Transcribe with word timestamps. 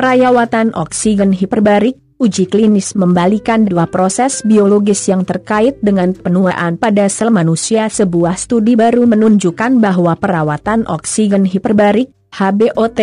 Perawatan 0.00 0.72
oksigen 0.72 1.28
hiperbarik, 1.36 1.92
uji 2.16 2.48
klinis 2.48 2.96
membalikan 2.96 3.68
dua 3.68 3.84
proses 3.84 4.40
biologis 4.48 5.04
yang 5.12 5.28
terkait 5.28 5.76
dengan 5.84 6.16
penuaan 6.16 6.80
pada 6.80 7.04
sel 7.12 7.28
manusia. 7.28 7.84
Sebuah 7.84 8.40
studi 8.40 8.80
baru 8.80 9.04
menunjukkan 9.04 9.76
bahwa 9.76 10.16
perawatan 10.16 10.88
oksigen 10.88 11.44
hiperbarik, 11.44 12.08
HBOT, 12.32 13.00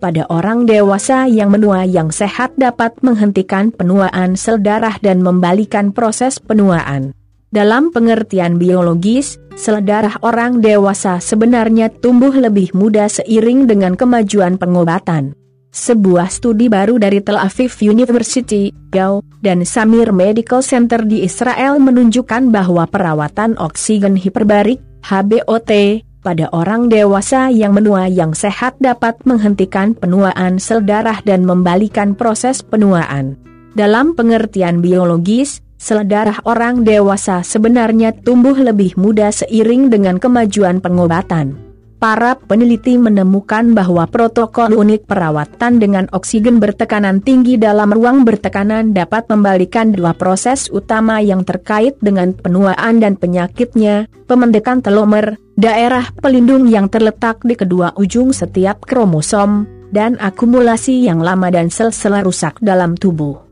pada 0.00 0.24
orang 0.32 0.64
dewasa 0.64 1.28
yang 1.28 1.52
menua 1.52 1.84
yang 1.84 2.08
sehat 2.08 2.56
dapat 2.56 2.96
menghentikan 3.04 3.68
penuaan 3.68 4.32
sel 4.32 4.56
darah 4.56 4.96
dan 5.04 5.20
membalikan 5.20 5.92
proses 5.92 6.40
penuaan. 6.40 7.12
Dalam 7.52 7.92
pengertian 7.92 8.56
biologis, 8.56 9.36
sel 9.52 9.84
darah 9.84 10.16
orang 10.24 10.64
dewasa 10.64 11.20
sebenarnya 11.20 11.92
tumbuh 11.92 12.32
lebih 12.32 12.72
muda 12.72 13.04
seiring 13.04 13.68
dengan 13.68 14.00
kemajuan 14.00 14.56
pengobatan. 14.56 15.36
Sebuah 15.68 16.32
studi 16.32 16.72
baru 16.72 16.96
dari 16.96 17.20
Tel 17.20 17.36
Aviv 17.36 17.76
University, 17.84 18.72
Gau, 18.88 19.20
dan 19.44 19.68
Samir 19.68 20.16
Medical 20.16 20.64
Center 20.64 21.04
di 21.04 21.20
Israel 21.28 21.76
menunjukkan 21.76 22.48
bahwa 22.48 22.88
perawatan 22.88 23.52
oksigen 23.60 24.16
hiperbarik, 24.16 24.80
HBOT, 25.04 26.02
pada 26.24 26.48
orang 26.56 26.88
dewasa 26.88 27.52
yang 27.52 27.76
menua 27.76 28.08
yang 28.08 28.32
sehat 28.32 28.80
dapat 28.80 29.20
menghentikan 29.28 29.92
penuaan 29.92 30.56
sel 30.56 30.80
darah 30.80 31.20
dan 31.22 31.44
membalikan 31.44 32.16
proses 32.16 32.64
penuaan. 32.64 33.36
Dalam 33.76 34.16
pengertian 34.16 34.80
biologis, 34.80 35.60
sel 35.76 36.02
darah 36.08 36.40
orang 36.48 36.80
dewasa 36.82 37.44
sebenarnya 37.44 38.16
tumbuh 38.24 38.56
lebih 38.56 38.96
muda 38.96 39.28
seiring 39.28 39.92
dengan 39.92 40.16
kemajuan 40.16 40.80
pengobatan. 40.80 41.67
Para 41.98 42.38
peneliti 42.38 42.94
menemukan 42.94 43.74
bahwa 43.74 44.06
protokol 44.06 44.70
unik 44.70 45.10
perawatan 45.10 45.82
dengan 45.82 46.06
oksigen 46.14 46.62
bertekanan 46.62 47.18
tinggi 47.18 47.58
dalam 47.58 47.90
ruang 47.90 48.22
bertekanan 48.22 48.94
dapat 48.94 49.26
membalikan 49.26 49.90
dua 49.90 50.14
proses 50.14 50.70
utama 50.70 51.18
yang 51.18 51.42
terkait 51.42 51.98
dengan 51.98 52.38
penuaan 52.38 53.02
dan 53.02 53.18
penyakitnya, 53.18 54.06
pemendekan 54.30 54.78
telomer, 54.78 55.42
daerah 55.58 56.06
pelindung 56.22 56.70
yang 56.70 56.86
terletak 56.86 57.42
di 57.42 57.58
kedua 57.58 57.90
ujung 57.98 58.30
setiap 58.30 58.86
kromosom, 58.86 59.66
dan 59.90 60.14
akumulasi 60.22 61.02
yang 61.02 61.18
lama 61.18 61.50
dan 61.50 61.66
sel-sel 61.66 62.14
rusak 62.22 62.62
dalam 62.62 62.94
tubuh 62.94 63.47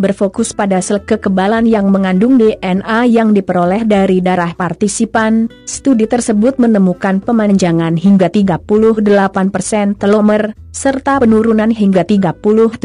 berfokus 0.00 0.56
pada 0.56 0.80
sel 0.80 1.04
kekebalan 1.04 1.68
yang 1.68 1.92
mengandung 1.92 2.40
DNA 2.40 3.04
yang 3.12 3.36
diperoleh 3.36 3.84
dari 3.84 4.24
darah 4.24 4.56
partisipan, 4.56 5.52
studi 5.68 6.08
tersebut 6.08 6.56
menemukan 6.56 7.20
pemanjangan 7.20 8.00
hingga 8.00 8.32
38% 8.32 8.64
telomer, 10.00 10.56
serta 10.72 11.20
penurunan 11.20 11.68
hingga 11.68 12.08
37% 12.08 12.80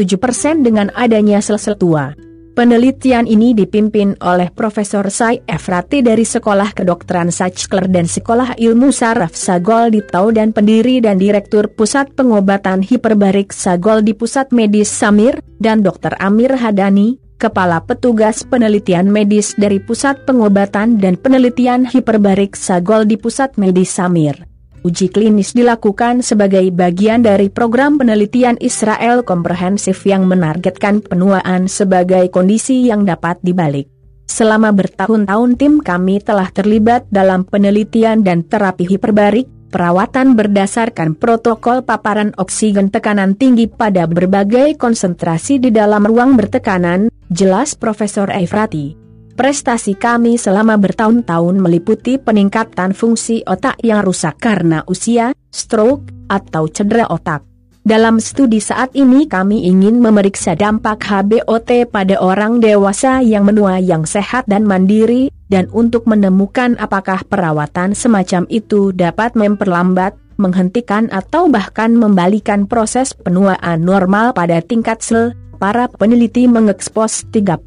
dengan 0.60 0.92
adanya 0.92 1.40
sel-sel 1.40 1.80
tua. 1.80 2.12
Penelitian 2.56 3.28
ini 3.28 3.52
dipimpin 3.52 4.16
oleh 4.24 4.48
Profesor 4.48 5.04
Sai 5.12 5.44
Efrati 5.44 6.00
dari 6.00 6.24
Sekolah 6.24 6.72
Kedokteran 6.72 7.28
Sachkler 7.28 7.84
dan 7.84 8.08
Sekolah 8.08 8.56
Ilmu 8.56 8.96
Saraf 8.96 9.36
Sagol 9.36 9.92
di 9.92 10.00
Tau 10.00 10.32
dan 10.32 10.56
pendiri 10.56 11.04
dan 11.04 11.20
Direktur 11.20 11.68
Pusat 11.68 12.16
Pengobatan 12.16 12.80
Hiperbarik 12.80 13.52
Sagol 13.52 14.00
di 14.00 14.16
Pusat 14.16 14.56
Medis 14.56 14.88
Samir, 14.88 15.44
dan 15.60 15.84
Dr. 15.84 16.16
Amir 16.16 16.56
Hadani, 16.56 17.20
Kepala 17.36 17.84
Petugas 17.84 18.40
Penelitian 18.40 19.12
Medis 19.12 19.52
dari 19.60 19.76
Pusat 19.76 20.24
Pengobatan 20.24 20.96
dan 20.96 21.20
Penelitian 21.20 21.84
Hiperbarik 21.84 22.56
Sagol 22.56 23.04
di 23.04 23.20
Pusat 23.20 23.60
Medis 23.60 23.92
Samir. 23.92 24.55
Uji 24.86 25.10
klinis 25.10 25.50
dilakukan 25.50 26.22
sebagai 26.22 26.62
bagian 26.70 27.18
dari 27.18 27.50
program 27.50 27.98
penelitian 27.98 28.54
Israel 28.62 29.26
komprehensif 29.26 30.06
yang 30.06 30.30
menargetkan 30.30 31.02
penuaan 31.02 31.66
sebagai 31.66 32.30
kondisi 32.30 32.86
yang 32.86 33.02
dapat 33.02 33.42
dibalik. 33.42 33.90
Selama 34.30 34.70
bertahun-tahun 34.70 35.58
tim 35.58 35.82
kami 35.82 36.22
telah 36.22 36.54
terlibat 36.54 37.02
dalam 37.10 37.42
penelitian 37.42 38.22
dan 38.22 38.46
terapi 38.46 38.86
hiperbarik, 38.86 39.50
perawatan 39.74 40.38
berdasarkan 40.38 41.18
protokol 41.18 41.82
paparan 41.82 42.30
oksigen 42.38 42.86
tekanan 42.86 43.34
tinggi 43.34 43.66
pada 43.66 44.06
berbagai 44.06 44.78
konsentrasi 44.78 45.58
di 45.58 45.74
dalam 45.74 46.06
ruang 46.06 46.38
bertekanan, 46.38 47.10
jelas 47.26 47.74
Profesor 47.74 48.30
Efrati. 48.30 49.05
Prestasi 49.36 49.92
kami 50.00 50.40
selama 50.40 50.80
bertahun-tahun 50.80 51.60
meliputi 51.60 52.16
peningkatan 52.16 52.96
fungsi 52.96 53.44
otak 53.44 53.76
yang 53.84 54.00
rusak 54.00 54.40
karena 54.40 54.80
usia, 54.88 55.36
stroke, 55.52 56.08
atau 56.32 56.64
cedera 56.72 57.04
otak. 57.12 57.44
Dalam 57.84 58.16
studi 58.16 58.64
saat 58.64 58.96
ini 58.96 59.28
kami 59.28 59.68
ingin 59.68 60.00
memeriksa 60.00 60.56
dampak 60.56 61.04
HBOT 61.04 61.84
pada 61.92 62.16
orang 62.16 62.64
dewasa 62.64 63.20
yang 63.20 63.44
menua 63.44 63.76
yang 63.76 64.08
sehat 64.08 64.48
dan 64.48 64.64
mandiri, 64.64 65.28
dan 65.52 65.68
untuk 65.68 66.08
menemukan 66.08 66.72
apakah 66.80 67.20
perawatan 67.28 67.92
semacam 67.92 68.48
itu 68.48 68.90
dapat 68.96 69.36
memperlambat, 69.36 70.16
menghentikan 70.40 71.12
atau 71.12 71.52
bahkan 71.52 71.92
membalikan 71.92 72.64
proses 72.64 73.12
penuaan 73.12 73.84
normal 73.84 74.32
pada 74.32 74.64
tingkat 74.64 75.04
sel, 75.04 75.36
para 75.56 75.88
peneliti 75.88 76.44
mengekspos 76.46 77.26
35 77.32 77.64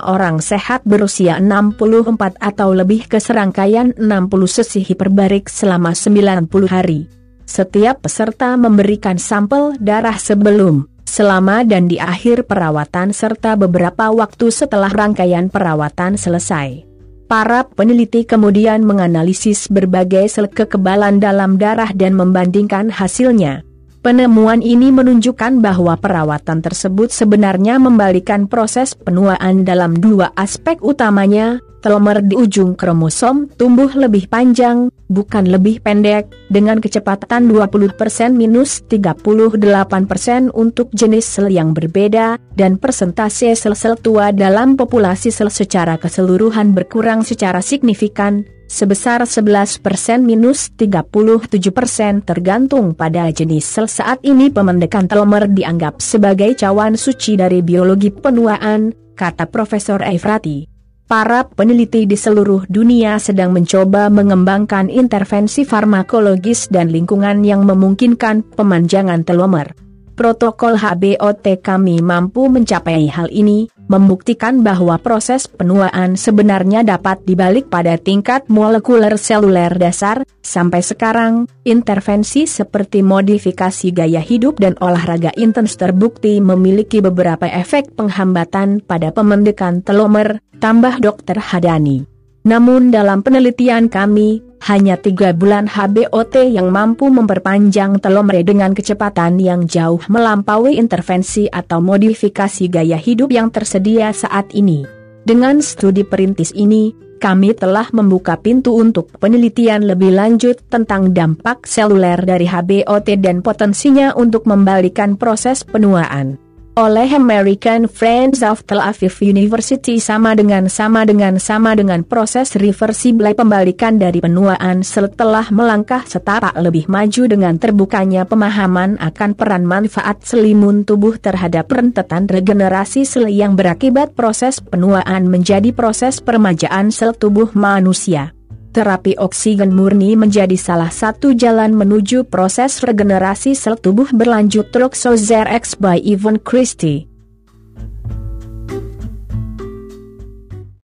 orang 0.00 0.38
sehat 0.38 0.86
berusia 0.86 1.42
64 1.42 2.38
atau 2.38 2.70
lebih 2.70 3.10
ke 3.10 3.18
serangkaian 3.18 3.92
60 3.98 4.06
sesi 4.46 4.80
hiperbarik 4.86 5.50
selama 5.50 5.92
90 5.92 6.48
hari. 6.70 7.10
Setiap 7.44 8.06
peserta 8.06 8.56
memberikan 8.56 9.20
sampel 9.20 9.76
darah 9.76 10.16
sebelum, 10.16 10.88
selama 11.04 11.62
dan 11.62 11.86
di 11.86 12.00
akhir 12.00 12.48
perawatan 12.48 13.12
serta 13.12 13.54
beberapa 13.54 14.08
waktu 14.08 14.48
setelah 14.48 14.88
rangkaian 14.88 15.52
perawatan 15.52 16.16
selesai. 16.16 16.88
Para 17.24 17.64
peneliti 17.64 18.28
kemudian 18.28 18.84
menganalisis 18.84 19.68
berbagai 19.72 20.28
sel 20.28 20.48
kekebalan 20.48 21.20
dalam 21.20 21.56
darah 21.56 21.88
dan 21.92 22.16
membandingkan 22.16 22.92
hasilnya. 22.92 23.64
Penemuan 24.04 24.60
ini 24.60 24.92
menunjukkan 24.92 25.64
bahwa 25.64 25.96
perawatan 25.96 26.60
tersebut 26.60 27.08
sebenarnya 27.08 27.80
membalikan 27.80 28.44
proses 28.44 28.92
penuaan 28.92 29.64
dalam 29.64 29.96
dua 29.96 30.28
aspek 30.36 30.76
utamanya, 30.84 31.56
telomer 31.80 32.20
di 32.20 32.36
ujung 32.36 32.76
kromosom 32.76 33.48
tumbuh 33.56 33.88
lebih 33.96 34.28
panjang, 34.28 34.92
bukan 35.08 35.48
lebih 35.48 35.80
pendek, 35.80 36.28
dengan 36.52 36.84
kecepatan 36.84 37.48
20% 37.48 38.36
minus 38.36 38.84
38% 38.92 40.52
untuk 40.52 40.92
jenis 40.92 41.24
sel 41.24 41.48
yang 41.48 41.72
berbeda, 41.72 42.36
dan 42.60 42.76
persentase 42.76 43.56
sel-sel 43.56 43.96
tua 43.96 44.36
dalam 44.36 44.76
populasi 44.76 45.32
sel 45.32 45.48
secara 45.48 45.96
keseluruhan 45.96 46.76
berkurang 46.76 47.24
secara 47.24 47.64
signifikan, 47.64 48.44
sebesar 48.66 49.24
11% 49.24 49.80
minus 50.24 50.72
37% 50.74 52.24
tergantung 52.24 52.92
pada 52.96 53.28
jenis 53.30 53.64
sel 53.64 53.86
saat 53.86 54.20
ini 54.24 54.50
pemendekan 54.50 55.06
telomer 55.06 55.46
dianggap 55.48 56.00
sebagai 56.00 56.56
cawan 56.58 56.98
suci 56.98 57.36
dari 57.38 57.60
biologi 57.60 58.10
penuaan, 58.10 58.92
kata 59.14 59.46
Profesor 59.48 60.02
Efrati. 60.02 60.74
Para 61.04 61.44
peneliti 61.44 62.08
di 62.08 62.16
seluruh 62.16 62.64
dunia 62.64 63.20
sedang 63.20 63.52
mencoba 63.52 64.08
mengembangkan 64.08 64.88
intervensi 64.88 65.68
farmakologis 65.68 66.72
dan 66.72 66.88
lingkungan 66.88 67.44
yang 67.44 67.68
memungkinkan 67.68 68.40
pemanjangan 68.56 69.20
telomer. 69.20 69.76
Protokol 70.14 70.78
HBOT 70.78 71.58
kami 71.58 71.98
mampu 71.98 72.46
mencapai 72.46 73.10
hal 73.10 73.28
ini, 73.34 73.66
membuktikan 73.90 74.64
bahwa 74.64 74.96
proses 74.96 75.50
penuaan 75.50 76.16
sebenarnya 76.16 76.86
dapat 76.86 77.20
dibalik 77.26 77.68
pada 77.68 77.98
tingkat 78.00 78.46
molekuler 78.48 79.18
seluler 79.20 79.74
dasar. 79.76 80.22
Sampai 80.44 80.84
sekarang, 80.84 81.50
intervensi 81.66 82.46
seperti 82.46 83.02
modifikasi 83.02 83.90
gaya 83.90 84.20
hidup 84.22 84.60
dan 84.60 84.78
olahraga 84.78 85.34
intens 85.34 85.74
terbukti 85.74 86.38
memiliki 86.38 87.02
beberapa 87.02 87.48
efek 87.48 87.96
penghambatan 87.98 88.84
pada 88.84 89.10
pemendekan 89.10 89.82
telomer, 89.82 90.40
tambah 90.62 91.00
Dr. 91.02 91.40
Hadani. 91.40 92.13
Namun 92.44 92.92
dalam 92.92 93.24
penelitian 93.24 93.88
kami, 93.88 94.44
hanya 94.68 95.00
tiga 95.00 95.32
bulan 95.32 95.64
HBOT 95.64 96.52
yang 96.52 96.68
mampu 96.68 97.08
memperpanjang 97.08 98.04
telomer 98.04 98.44
dengan 98.44 98.76
kecepatan 98.76 99.40
yang 99.40 99.64
jauh 99.64 100.00
melampaui 100.12 100.76
intervensi 100.76 101.48
atau 101.48 101.80
modifikasi 101.80 102.68
gaya 102.68 103.00
hidup 103.00 103.32
yang 103.32 103.48
tersedia 103.48 104.12
saat 104.12 104.52
ini. 104.52 104.84
Dengan 105.24 105.64
studi 105.64 106.04
perintis 106.04 106.52
ini, 106.52 106.92
kami 107.16 107.56
telah 107.56 107.88
membuka 107.96 108.36
pintu 108.36 108.76
untuk 108.76 109.08
penelitian 109.16 109.88
lebih 109.88 110.12
lanjut 110.12 110.60
tentang 110.68 111.16
dampak 111.16 111.64
seluler 111.64 112.20
dari 112.20 112.44
HBOT 112.44 113.24
dan 113.24 113.40
potensinya 113.40 114.12
untuk 114.12 114.44
membalikan 114.44 115.16
proses 115.16 115.64
penuaan. 115.64 116.43
Oleh 116.74 117.06
American 117.14 117.86
Friends 117.86 118.42
of 118.42 118.66
Tel 118.66 118.82
Aviv 118.82 119.22
University 119.22 120.02
sama 120.02 120.34
dengan 120.34 120.66
sama 120.66 121.06
dengan 121.06 121.38
sama 121.38 121.78
dengan 121.78 122.02
proses 122.02 122.58
reversible 122.58 123.30
pembalikan 123.30 123.94
dari 123.94 124.18
penuaan 124.18 124.82
setelah 124.82 125.46
melangkah 125.54 126.02
setapak 126.02 126.50
lebih 126.58 126.90
maju 126.90 127.30
dengan 127.30 127.54
terbukanya 127.62 128.26
pemahaman 128.26 128.98
akan 128.98 129.30
peran 129.38 129.62
manfaat 129.62 130.26
selimun 130.26 130.82
tubuh 130.82 131.14
terhadap 131.14 131.70
rentetan 131.70 132.26
regenerasi 132.26 133.06
sel 133.06 133.30
yang 133.30 133.54
berakibat 133.54 134.10
proses 134.18 134.58
penuaan 134.58 135.30
menjadi 135.30 135.70
proses 135.70 136.18
permajaan 136.18 136.90
sel 136.90 137.14
tubuh 137.14 137.54
manusia 137.54 138.34
terapi 138.74 139.14
oksigen 139.14 139.70
murni 139.70 140.18
menjadi 140.18 140.58
salah 140.58 140.90
satu 140.90 141.30
jalan 141.30 141.78
menuju 141.78 142.26
proses 142.26 142.82
regenerasi 142.82 143.54
sel 143.54 143.78
tubuh 143.78 144.10
berlanjut 144.10 144.74
Roxozer 144.74 145.46
X 145.46 145.78
by 145.78 146.02
Ivan 146.02 146.42
Christie. 146.42 147.06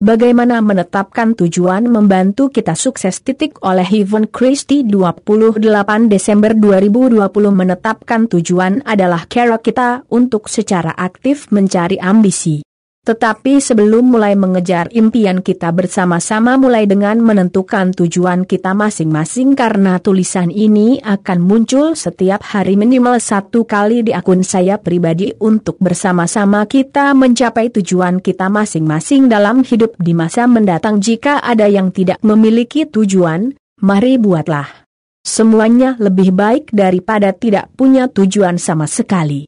Bagaimana 0.05 0.61
menetapkan 0.61 1.33
tujuan 1.33 1.89
membantu 1.89 2.53
kita 2.53 2.77
sukses 2.77 3.25
titik 3.25 3.57
oleh 3.65 3.89
Ivan 3.89 4.29
Christie 4.29 4.85
28 4.85 5.65
Desember 6.13 6.53
2020 6.53 7.25
menetapkan 7.49 8.29
tujuan 8.29 8.85
adalah 8.85 9.25
cara 9.25 9.57
kita 9.57 10.05
untuk 10.13 10.53
secara 10.53 10.93
aktif 10.93 11.49
mencari 11.49 11.97
ambisi. 11.97 12.74
Tetapi 13.05 13.61
sebelum 13.61 14.17
mulai 14.17 14.33
mengejar 14.33 14.89
impian 14.97 15.45
kita 15.45 15.69
bersama-sama 15.77 16.57
mulai 16.57 16.89
dengan 16.89 17.21
menentukan 17.21 17.93
tujuan 17.93 18.49
kita 18.49 18.73
masing-masing 18.73 19.53
karena 19.53 20.01
tulisan 20.01 20.49
ini 20.49 21.05
akan 21.05 21.45
muncul 21.45 21.93
setiap 21.93 22.41
hari 22.41 22.81
minimal 22.81 23.21
satu 23.21 23.69
kali 23.69 24.09
di 24.09 24.17
akun 24.17 24.41
saya 24.41 24.81
pribadi 24.81 25.37
untuk 25.37 25.77
bersama-sama 25.85 26.65
kita 26.65 27.13
mencapai 27.13 27.69
tujuan 27.77 28.25
kita 28.25 28.49
masing-masing 28.49 29.29
dalam 29.29 29.61
hidup 29.61 29.93
di 30.01 30.17
masa 30.17 30.49
mendatang 30.49 30.97
jika 31.05 31.45
ada 31.45 31.69
yang 31.69 31.93
tidak 31.93 32.17
memiliki 32.25 32.89
tujuan, 32.89 33.53
mari 33.85 34.17
buatlah. 34.17 34.89
Semuanya 35.21 36.01
lebih 36.01 36.33
baik 36.33 36.73
daripada 36.73 37.37
tidak 37.37 37.69
punya 37.77 38.09
tujuan 38.09 38.57
sama 38.57 38.89
sekali. 38.89 39.45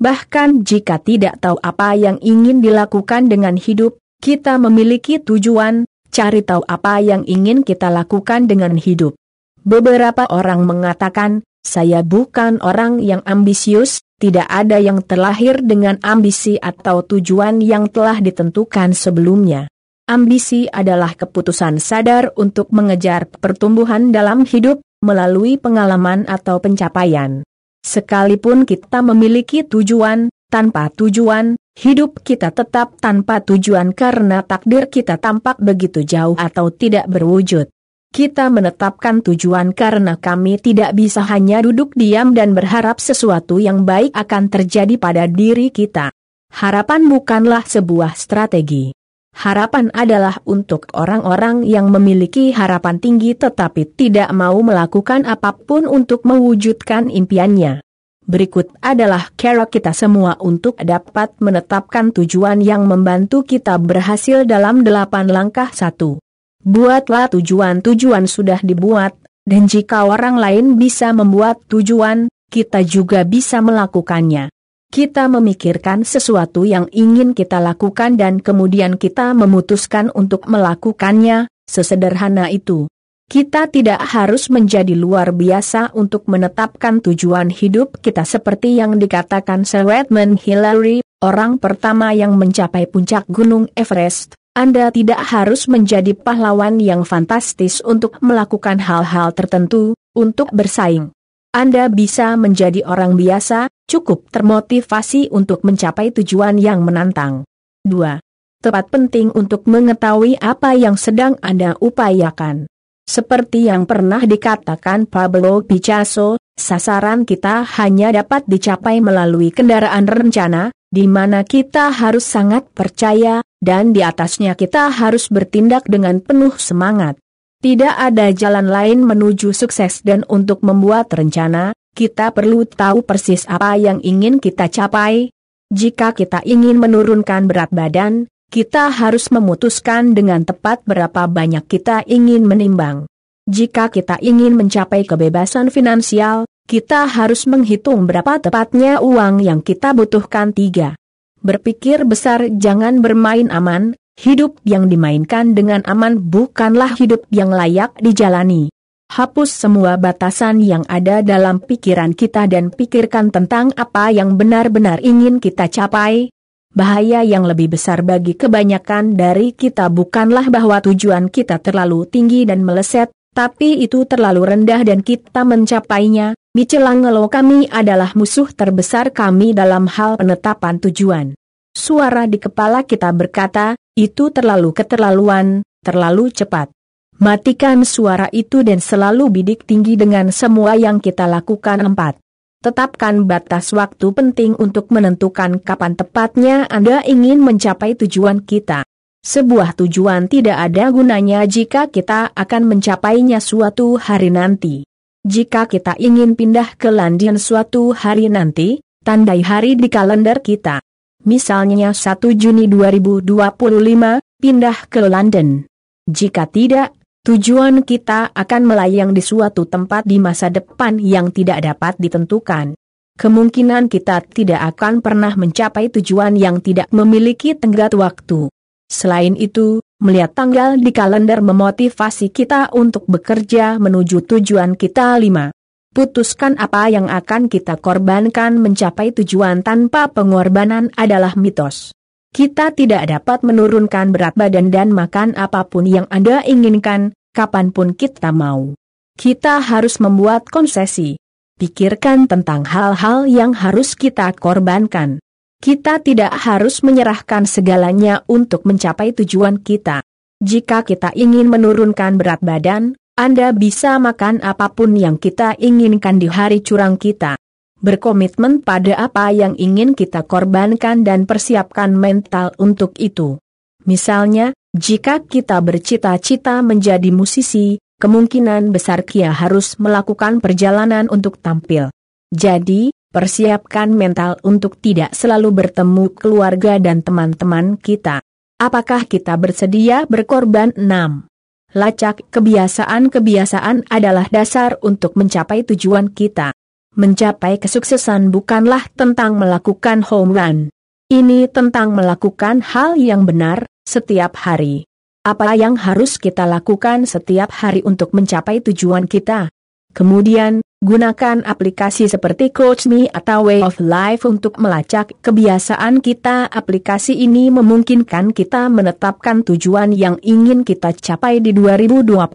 Bahkan 0.00 0.64
jika 0.64 0.96
tidak 0.96 1.44
tahu 1.44 1.60
apa 1.60 1.92
yang 1.92 2.16
ingin 2.24 2.64
dilakukan 2.64 3.28
dengan 3.28 3.60
hidup, 3.60 4.00
kita 4.24 4.56
memiliki 4.56 5.20
tujuan, 5.20 5.84
cari 6.08 6.40
tahu 6.40 6.64
apa 6.64 7.04
yang 7.04 7.28
ingin 7.28 7.60
kita 7.60 7.92
lakukan 7.92 8.48
dengan 8.48 8.80
hidup. 8.80 9.12
Beberapa 9.60 10.24
orang 10.32 10.64
mengatakan, 10.64 11.44
saya 11.60 12.00
bukan 12.00 12.64
orang 12.64 13.04
yang 13.04 13.20
ambisius, 13.28 14.00
tidak 14.16 14.48
ada 14.48 14.80
yang 14.80 15.04
terlahir 15.04 15.60
dengan 15.60 16.00
ambisi 16.00 16.56
atau 16.56 17.04
tujuan 17.04 17.60
yang 17.60 17.92
telah 17.92 18.24
ditentukan 18.24 18.96
sebelumnya. 18.96 19.68
Ambisi 20.08 20.64
adalah 20.68 21.12
keputusan 21.12 21.76
sadar 21.76 22.32
untuk 22.40 22.72
mengejar 22.72 23.28
pertumbuhan 23.28 24.12
dalam 24.12 24.48
hidup 24.48 24.80
melalui 25.04 25.60
pengalaman 25.60 26.24
atau 26.24 26.56
pencapaian. 26.56 27.44
Sekalipun 27.80 28.68
kita 28.68 29.00
memiliki 29.00 29.64
tujuan, 29.64 30.28
tanpa 30.52 30.92
tujuan, 30.92 31.56
hidup 31.80 32.20
kita 32.20 32.52
tetap 32.52 33.00
tanpa 33.00 33.40
tujuan 33.40 33.96
karena 33.96 34.44
takdir 34.44 34.92
kita 34.92 35.16
tampak 35.16 35.56
begitu 35.56 36.04
jauh 36.04 36.36
atau 36.36 36.68
tidak 36.68 37.08
berwujud. 37.08 37.72
Kita 38.10 38.50
menetapkan 38.50 39.22
tujuan 39.22 39.70
karena 39.72 40.18
kami 40.18 40.58
tidak 40.58 40.98
bisa 40.98 41.22
hanya 41.30 41.62
duduk 41.62 41.94
diam 41.94 42.34
dan 42.34 42.52
berharap 42.52 42.98
sesuatu 42.98 43.62
yang 43.62 43.86
baik 43.86 44.12
akan 44.12 44.50
terjadi 44.50 44.98
pada 44.98 45.30
diri 45.30 45.70
kita. 45.70 46.10
Harapan 46.50 47.06
bukanlah 47.06 47.62
sebuah 47.62 48.18
strategi. 48.18 48.90
Harapan 49.30 49.94
adalah 49.94 50.42
untuk 50.42 50.90
orang-orang 50.92 51.62
yang 51.62 51.88
memiliki 51.88 52.50
harapan 52.50 52.98
tinggi 52.98 53.38
tetapi 53.38 53.94
tidak 53.94 54.28
mau 54.34 54.58
melakukan 54.60 55.22
apa 55.24 55.54
pun 55.54 55.86
untuk 55.86 56.26
mewujudkan 56.26 57.08
impiannya. 57.08 57.80
Berikut 58.26 58.68
adalah 58.84 59.32
cara 59.34 59.64
kita 59.66 59.96
semua 59.96 60.36
untuk 60.42 60.76
dapat 60.78 61.34
menetapkan 61.40 62.12
tujuan 62.12 62.60
yang 62.60 62.84
membantu 62.84 63.42
kita 63.42 63.80
berhasil 63.80 64.44
dalam 64.44 64.84
delapan 64.84 65.26
langkah 65.26 65.72
satu. 65.72 66.20
Buatlah 66.60 67.32
tujuan-tujuan 67.32 68.28
sudah 68.28 68.60
dibuat, 68.60 69.16
dan 69.48 69.64
jika 69.64 70.04
orang 70.04 70.36
lain 70.36 70.76
bisa 70.76 71.16
membuat 71.16 71.64
tujuan, 71.72 72.28
kita 72.52 72.84
juga 72.84 73.24
bisa 73.24 73.64
melakukannya 73.64 74.52
kita 74.90 75.30
memikirkan 75.30 76.02
sesuatu 76.02 76.66
yang 76.66 76.90
ingin 76.90 77.30
kita 77.30 77.62
lakukan 77.62 78.18
dan 78.18 78.42
kemudian 78.42 78.98
kita 78.98 79.30
memutuskan 79.38 80.10
untuk 80.18 80.50
melakukannya, 80.50 81.46
sesederhana 81.70 82.50
itu. 82.50 82.90
Kita 83.30 83.70
tidak 83.70 84.02
harus 84.10 84.50
menjadi 84.50 84.98
luar 84.98 85.30
biasa 85.30 85.94
untuk 85.94 86.26
menetapkan 86.26 86.98
tujuan 86.98 87.54
hidup 87.54 88.02
kita 88.02 88.26
seperti 88.26 88.82
yang 88.82 88.98
dikatakan 88.98 89.62
Sir 89.62 89.86
Edmund 89.86 90.42
Hillary, 90.42 91.06
orang 91.22 91.62
pertama 91.62 92.10
yang 92.10 92.34
mencapai 92.34 92.90
puncak 92.90 93.30
Gunung 93.30 93.70
Everest. 93.78 94.34
Anda 94.58 94.90
tidak 94.90 95.22
harus 95.30 95.70
menjadi 95.70 96.18
pahlawan 96.18 96.82
yang 96.82 97.06
fantastis 97.06 97.78
untuk 97.86 98.18
melakukan 98.18 98.82
hal-hal 98.82 99.30
tertentu, 99.30 99.94
untuk 100.18 100.50
bersaing. 100.50 101.14
Anda 101.50 101.90
bisa 101.90 102.38
menjadi 102.38 102.86
orang 102.86 103.18
biasa, 103.18 103.66
cukup 103.90 104.30
termotivasi 104.30 105.34
untuk 105.34 105.66
mencapai 105.66 106.14
tujuan 106.14 106.62
yang 106.62 106.86
menantang. 106.86 107.42
2. 107.82 108.22
Tepat 108.62 108.86
penting 108.86 109.34
untuk 109.34 109.66
mengetahui 109.66 110.38
apa 110.38 110.78
yang 110.78 110.94
sedang 110.94 111.34
Anda 111.42 111.74
upayakan. 111.82 112.70
Seperti 113.02 113.66
yang 113.66 113.82
pernah 113.90 114.22
dikatakan 114.22 115.10
Pablo 115.10 115.66
Picasso, 115.66 116.38
sasaran 116.54 117.26
kita 117.26 117.66
hanya 117.82 118.14
dapat 118.14 118.46
dicapai 118.46 119.02
melalui 119.02 119.50
kendaraan 119.50 120.06
rencana, 120.06 120.70
di 120.86 121.10
mana 121.10 121.42
kita 121.42 121.90
harus 121.90 122.30
sangat 122.30 122.70
percaya, 122.70 123.42
dan 123.58 123.90
di 123.90 124.06
atasnya 124.06 124.54
kita 124.54 124.86
harus 124.86 125.26
bertindak 125.26 125.82
dengan 125.90 126.22
penuh 126.22 126.54
semangat. 126.62 127.18
Tidak 127.60 127.92
ada 127.92 128.32
jalan 128.32 128.72
lain 128.72 129.04
menuju 129.04 129.52
sukses 129.52 130.00
dan 130.00 130.24
untuk 130.32 130.64
membuat 130.64 131.12
rencana, 131.12 131.76
kita 131.92 132.32
perlu 132.32 132.64
tahu 132.64 133.04
persis 133.04 133.44
apa 133.44 133.76
yang 133.76 134.00
ingin 134.00 134.40
kita 134.40 134.72
capai. 134.72 135.28
Jika 135.68 136.16
kita 136.16 136.40
ingin 136.48 136.80
menurunkan 136.80 137.44
berat 137.44 137.68
badan, 137.68 138.32
kita 138.48 138.88
harus 138.88 139.28
memutuskan 139.28 140.16
dengan 140.16 140.40
tepat 140.48 140.80
berapa 140.88 141.28
banyak 141.28 141.68
kita 141.68 142.00
ingin 142.08 142.48
menimbang. 142.48 143.04
Jika 143.44 143.92
kita 143.92 144.16
ingin 144.24 144.56
mencapai 144.56 145.04
kebebasan 145.04 145.68
finansial, 145.68 146.48
kita 146.64 147.04
harus 147.12 147.44
menghitung 147.44 148.08
berapa 148.08 148.40
tepatnya 148.40 149.04
uang 149.04 149.44
yang 149.44 149.60
kita 149.60 149.92
butuhkan 149.92 150.56
tiga. 150.56 150.96
Berpikir 151.44 152.08
besar 152.08 152.48
jangan 152.56 153.04
bermain 153.04 153.52
aman, 153.52 154.00
Hidup 154.20 154.60
yang 154.68 154.92
dimainkan 154.92 155.56
dengan 155.56 155.80
aman 155.88 156.20
bukanlah 156.20 156.92
hidup 157.00 157.24
yang 157.32 157.48
layak 157.48 157.96
dijalani. 158.04 158.68
Hapus 159.08 159.48
semua 159.48 159.96
batasan 159.96 160.60
yang 160.60 160.84
ada 160.92 161.24
dalam 161.24 161.56
pikiran 161.56 162.12
kita 162.12 162.44
dan 162.44 162.68
pikirkan 162.68 163.32
tentang 163.32 163.72
apa 163.80 164.12
yang 164.12 164.36
benar-benar 164.36 165.00
ingin 165.00 165.40
kita 165.40 165.72
capai. 165.72 166.28
Bahaya 166.76 167.24
yang 167.24 167.48
lebih 167.48 167.72
besar 167.72 168.04
bagi 168.04 168.36
kebanyakan 168.36 169.16
dari 169.16 169.56
kita 169.56 169.88
bukanlah 169.88 170.52
bahwa 170.52 170.84
tujuan 170.84 171.32
kita 171.32 171.56
terlalu 171.56 172.04
tinggi 172.04 172.44
dan 172.44 172.60
meleset, 172.60 173.08
tapi 173.32 173.80
itu 173.80 174.04
terlalu 174.04 174.52
rendah 174.52 174.84
dan 174.84 175.00
kita 175.00 175.48
mencapainya. 175.48 176.36
Michelangelo 176.52 177.24
kami 177.32 177.72
adalah 177.72 178.12
musuh 178.12 178.52
terbesar 178.52 179.16
kami 179.16 179.56
dalam 179.56 179.88
hal 179.88 180.20
penetapan 180.20 180.76
tujuan. 180.76 181.32
Suara 181.72 182.28
di 182.28 182.36
kepala 182.36 182.84
kita 182.84 183.08
berkata, 183.16 183.80
itu 184.00 184.32
terlalu 184.32 184.72
keterlaluan, 184.72 185.60
terlalu 185.84 186.32
cepat. 186.32 186.72
Matikan 187.20 187.84
suara 187.84 188.32
itu 188.32 188.64
dan 188.64 188.80
selalu 188.80 189.28
bidik 189.28 189.68
tinggi 189.68 190.00
dengan 190.00 190.32
semua 190.32 190.72
yang 190.72 191.04
kita 191.04 191.28
lakukan 191.28 191.84
empat. 191.84 192.16
Tetapkan 192.64 193.28
batas 193.28 193.76
waktu 193.76 194.08
penting 194.16 194.56
untuk 194.56 194.88
menentukan 194.88 195.60
kapan 195.60 196.00
tepatnya 196.00 196.64
Anda 196.72 197.04
ingin 197.04 197.44
mencapai 197.44 197.92
tujuan 198.00 198.40
kita. 198.40 198.88
Sebuah 199.20 199.76
tujuan 199.76 200.32
tidak 200.32 200.56
ada 200.56 200.88
gunanya 200.88 201.44
jika 201.44 201.92
kita 201.92 202.32
akan 202.32 202.62
mencapainya 202.64 203.36
suatu 203.36 204.00
hari 204.00 204.32
nanti. 204.32 204.88
Jika 205.28 205.68
kita 205.68 206.00
ingin 206.00 206.32
pindah 206.32 206.80
ke 206.80 206.88
London 206.88 207.36
suatu 207.36 207.92
hari 207.92 208.32
nanti, 208.32 208.80
tandai 209.04 209.44
hari 209.44 209.76
di 209.76 209.92
kalender 209.92 210.40
kita 210.40 210.80
misalnya 211.24 211.92
1 211.92 212.32
Juni 212.36 212.68
2025, 212.68 214.20
pindah 214.40 214.78
ke 214.88 215.00
London. 215.04 215.68
Jika 216.08 216.48
tidak, 216.48 216.96
tujuan 217.28 217.84
kita 217.84 218.32
akan 218.32 218.62
melayang 218.64 219.12
di 219.12 219.20
suatu 219.20 219.68
tempat 219.68 220.08
di 220.08 220.16
masa 220.16 220.48
depan 220.48 220.96
yang 220.96 221.28
tidak 221.30 221.60
dapat 221.64 221.96
ditentukan. 222.00 222.74
kemungkinan 223.20 223.92
kita 223.92 224.24
tidak 224.32 224.64
akan 224.72 225.04
pernah 225.04 225.36
mencapai 225.36 225.92
tujuan 225.92 226.40
yang 226.40 226.64
tidak 226.64 226.88
memiliki 226.88 227.52
tenggat 227.52 227.92
waktu. 227.92 228.48
Selain 228.88 229.36
itu, 229.36 229.84
melihat 230.00 230.32
tanggal 230.32 230.80
di 230.80 230.88
kalender 230.88 231.44
memotivasi 231.44 232.32
kita 232.32 232.72
untuk 232.72 233.04
bekerja 233.04 233.76
menuju 233.76 234.24
tujuan 234.24 234.72
kita 234.72 235.20
lima. 235.20 235.52
Putuskan 235.90 236.54
apa 236.54 236.86
yang 236.86 237.10
akan 237.10 237.50
kita 237.50 237.74
korbankan 237.74 238.62
mencapai 238.62 239.10
tujuan 239.10 239.66
tanpa 239.66 240.06
pengorbanan 240.06 240.94
adalah 240.94 241.34
mitos. 241.34 241.90
Kita 242.30 242.70
tidak 242.70 243.10
dapat 243.10 243.42
menurunkan 243.42 244.14
berat 244.14 244.38
badan 244.38 244.70
dan 244.70 244.94
makan 244.94 245.34
apa 245.34 245.66
pun 245.66 245.82
yang 245.90 246.06
Anda 246.06 246.46
inginkan, 246.46 247.10
kapan 247.34 247.74
pun 247.74 247.98
kita 247.98 248.30
mau. 248.30 248.78
Kita 249.18 249.58
harus 249.58 249.98
membuat 249.98 250.46
konsesi. 250.46 251.18
Pikirkan 251.58 252.30
tentang 252.30 252.70
hal-hal 252.70 253.26
yang 253.26 253.50
harus 253.50 253.98
kita 253.98 254.30
korbankan. 254.38 255.18
Kita 255.58 255.98
tidak 255.98 256.30
harus 256.38 256.86
menyerahkan 256.86 257.50
segalanya 257.50 258.22
untuk 258.30 258.62
mencapai 258.62 259.10
tujuan 259.10 259.58
kita. 259.58 260.06
Jika 260.38 260.86
kita 260.86 261.10
ingin 261.18 261.50
menurunkan 261.50 262.14
berat 262.14 262.38
badan, 262.46 262.94
anda 263.20 263.52
bisa 263.52 264.00
makan 264.00 264.40
apa 264.40 264.72
pun 264.72 264.96
yang 264.96 265.20
kita 265.20 265.52
inginkan 265.60 266.16
di 266.16 266.24
hari 266.24 266.64
curang 266.64 266.96
kita. 266.96 267.36
Berkomitmen 267.76 268.64
pada 268.64 268.96
apa 268.96 269.28
yang 269.28 269.52
ingin 269.60 269.92
kita 269.92 270.24
korbankan 270.24 271.04
dan 271.04 271.28
persiapkan 271.28 271.92
mental 271.92 272.56
untuk 272.56 272.96
itu. 272.96 273.36
Misalnya, 273.84 274.56
jika 274.72 275.20
kita 275.20 275.60
bercita-cita 275.60 276.64
menjadi 276.64 277.12
musisi, 277.12 277.76
kemungkinan 278.00 278.72
besar 278.72 279.04
Kia 279.04 279.36
harus 279.36 279.76
melakukan 279.76 280.40
perjalanan 280.40 281.04
untuk 281.12 281.36
tampil. 281.44 281.92
Jadi, 282.32 282.88
persiapkan 283.12 283.92
mental 283.92 284.40
untuk 284.48 284.80
tidak 284.80 285.12
selalu 285.12 285.60
bertemu 285.60 286.08
keluarga 286.16 286.80
dan 286.80 287.04
teman-teman 287.04 287.76
kita. 287.76 288.24
Apakah 288.56 289.04
kita 289.04 289.36
bersedia 289.36 290.08
berkorban 290.08 290.72
6? 290.72 291.29
Lacak 291.70 292.26
kebiasaan-kebiasaan 292.34 293.86
adalah 293.94 294.26
dasar 294.26 294.74
untuk 294.82 295.14
mencapai 295.14 295.62
tujuan 295.62 296.10
kita. 296.10 296.50
Mencapai 296.98 297.62
kesuksesan 297.62 298.34
bukanlah 298.34 298.90
tentang 298.98 299.38
melakukan 299.38 300.02
home 300.02 300.34
run. 300.34 300.58
Ini 301.06 301.46
tentang 301.46 301.94
melakukan 301.94 302.66
hal 302.66 302.98
yang 302.98 303.22
benar, 303.22 303.70
setiap 303.86 304.34
hari. 304.42 304.90
Apa 305.22 305.54
yang 305.54 305.78
harus 305.78 306.18
kita 306.18 306.42
lakukan 306.42 307.06
setiap 307.06 307.54
hari 307.54 307.86
untuk 307.86 308.18
mencapai 308.18 308.58
tujuan 308.66 309.06
kita? 309.06 309.46
Kemudian, 309.94 310.66
Gunakan 310.80 311.44
aplikasi 311.44 312.08
seperti 312.08 312.56
Coach 312.56 312.88
Me 312.88 313.04
atau 313.12 313.44
Way 313.44 313.60
of 313.60 313.84
Life 313.84 314.24
untuk 314.24 314.56
melacak 314.56 315.12
kebiasaan 315.20 316.00
kita. 316.00 316.48
Aplikasi 316.48 317.20
ini 317.20 317.52
memungkinkan 317.52 318.32
kita 318.32 318.72
menetapkan 318.72 319.44
tujuan 319.44 319.92
yang 319.92 320.16
ingin 320.24 320.64
kita 320.64 320.96
capai 320.96 321.44
di 321.44 321.52
2021 321.52 322.32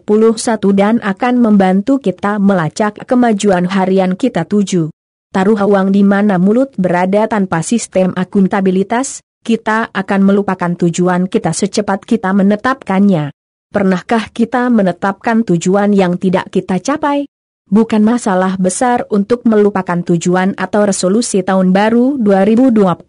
dan 0.78 1.02
akan 1.02 1.34
membantu 1.42 1.98
kita 1.98 2.38
melacak 2.38 3.02
kemajuan 3.02 3.66
harian 3.66 4.14
kita 4.14 4.46
tuju. 4.46 4.94
Taruh 5.34 5.66
uang 5.66 5.90
di 5.90 6.06
mana 6.06 6.38
mulut 6.38 6.70
berada 6.78 7.26
tanpa 7.26 7.66
sistem 7.66 8.14
akuntabilitas, 8.14 9.26
kita 9.42 9.90
akan 9.90 10.22
melupakan 10.22 10.70
tujuan 10.86 11.26
kita 11.26 11.50
secepat 11.50 12.06
kita 12.06 12.30
menetapkannya. 12.30 13.34
Pernahkah 13.74 14.30
kita 14.30 14.70
menetapkan 14.70 15.42
tujuan 15.42 15.90
yang 15.90 16.14
tidak 16.14 16.46
kita 16.54 16.78
capai? 16.78 17.26
Bukan 17.66 18.02
masalah 18.02 18.54
besar 18.56 19.04
untuk 19.10 19.42
melupakan 19.42 19.98
tujuan 20.06 20.54
atau 20.54 20.86
resolusi 20.86 21.42
tahun 21.42 21.74
baru 21.74 22.18
2021 22.22 23.02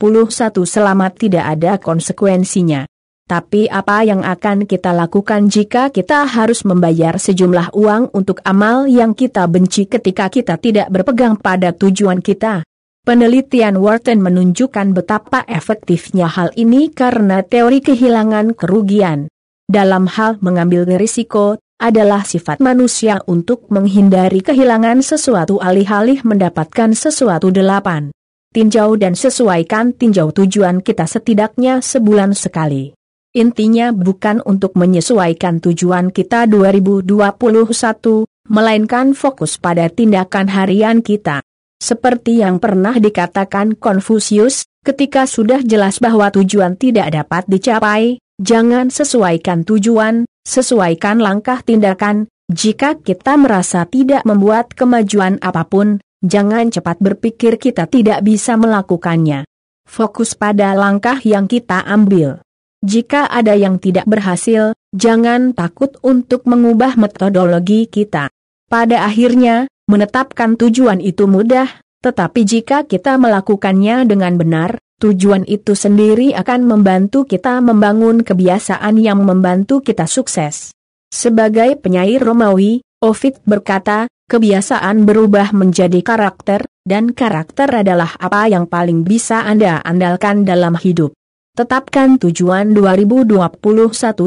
selama 0.66 1.14
tidak 1.14 1.46
ada 1.46 1.78
konsekuensinya. 1.78 2.90
Tapi 3.28 3.68
apa 3.68 4.08
yang 4.08 4.24
akan 4.24 4.64
kita 4.64 4.96
lakukan 4.96 5.52
jika 5.52 5.92
kita 5.92 6.24
harus 6.24 6.64
membayar 6.64 7.20
sejumlah 7.20 7.76
uang 7.76 8.16
untuk 8.16 8.40
amal 8.48 8.88
yang 8.88 9.12
kita 9.12 9.44
benci 9.52 9.84
ketika 9.84 10.32
kita 10.32 10.56
tidak 10.56 10.88
berpegang 10.88 11.36
pada 11.36 11.76
tujuan 11.76 12.24
kita? 12.24 12.64
Penelitian 13.04 13.84
Wharton 13.84 14.24
menunjukkan 14.24 14.96
betapa 14.96 15.44
efektifnya 15.44 16.32
hal 16.32 16.56
ini 16.56 16.88
karena 16.88 17.44
teori 17.44 17.84
kehilangan 17.84 18.56
kerugian. 18.56 19.28
Dalam 19.68 20.08
hal 20.08 20.40
mengambil 20.40 20.88
risiko, 20.96 21.60
adalah 21.78 22.26
sifat 22.26 22.58
manusia 22.58 23.22
untuk 23.30 23.70
menghindari 23.70 24.42
kehilangan 24.42 25.06
sesuatu 25.06 25.62
alih-alih 25.62 26.26
mendapatkan 26.26 26.98
sesuatu 26.98 27.54
delapan. 27.54 28.10
Tinjau 28.54 28.98
dan 28.98 29.14
sesuaikan 29.14 29.94
tinjau 29.94 30.34
tujuan 30.34 30.82
kita 30.82 31.06
setidaknya 31.06 31.86
sebulan 31.86 32.34
sekali. 32.34 32.98
Intinya 33.38 33.94
bukan 33.94 34.42
untuk 34.50 34.74
menyesuaikan 34.74 35.62
tujuan 35.62 36.10
kita 36.10 36.50
2021, 36.50 38.26
melainkan 38.50 39.14
fokus 39.14 39.62
pada 39.62 39.86
tindakan 39.94 40.50
harian 40.50 41.06
kita. 41.06 41.46
Seperti 41.78 42.42
yang 42.42 42.58
pernah 42.58 42.98
dikatakan 42.98 43.78
Konfusius, 43.78 44.66
ketika 44.82 45.30
sudah 45.30 45.62
jelas 45.62 46.02
bahwa 46.02 46.34
tujuan 46.34 46.74
tidak 46.74 47.14
dapat 47.14 47.46
dicapai, 47.46 48.18
jangan 48.38 48.90
sesuaikan 48.94 49.66
tujuan, 49.66 50.26
sesuaikan 50.46 51.22
langkah 51.22 51.62
tindakan, 51.62 52.30
jika 52.48 52.96
kita 52.96 53.36
merasa 53.36 53.84
tidak 53.84 54.24
membuat 54.24 54.72
kemajuan 54.72 55.36
apa 55.44 55.68
pun, 55.68 56.00
jangan 56.24 56.72
cepat 56.72 56.98
berpikir 57.04 57.60
kita 57.60 57.86
tidak 57.92 58.24
bisa 58.24 58.56
melakukannya. 58.56 59.44
Fokus 59.84 60.32
pada 60.36 60.72
langkah 60.72 61.20
yang 61.28 61.52
kita 61.52 61.84
ambil. 61.84 62.40
Jika 62.86 63.28
ada 63.28 63.58
yang 63.58 63.82
tidak 63.82 64.08
berhasil, 64.08 64.78
jangan 64.96 65.52
takut 65.52 66.00
untuk 66.06 66.48
mengubah 66.48 66.96
metodologi 66.96 67.90
kita. 67.90 68.32
Pada 68.72 69.04
akhirnya, 69.04 69.68
menetapkan 69.92 70.56
tujuan 70.56 71.04
itu 71.04 71.26
mudah, 71.28 71.68
tetapi 72.04 72.48
jika 72.48 72.88
kita 72.88 73.20
melakukannya 73.20 74.08
dengan 74.08 74.40
benar, 74.40 74.80
Tujuan 74.98 75.46
itu 75.46 75.78
sendiri 75.78 76.34
akan 76.34 76.66
membantu 76.66 77.22
kita 77.30 77.62
membangun 77.62 78.26
kebiasaan 78.26 78.98
yang 78.98 79.22
membantu 79.22 79.86
kita 79.86 80.10
sukses. 80.10 80.74
Sebagai 81.14 81.78
penyair 81.78 82.18
Romawi, 82.18 82.82
Ovid 83.06 83.38
berkata, 83.46 84.10
kebiasaan 84.26 85.06
berubah 85.06 85.54
menjadi 85.54 86.02
karakter, 86.02 86.66
dan 86.82 87.14
karakter 87.14 87.70
adalah 87.70 88.18
apa 88.18 88.50
yang 88.50 88.66
paling 88.66 89.06
bisa 89.06 89.46
Anda 89.46 89.86
andalkan 89.86 90.50
dalam 90.50 90.74
hidup. 90.74 91.14
Tetapkan 91.54 92.18
tujuan 92.18 92.74
2021 92.74 93.38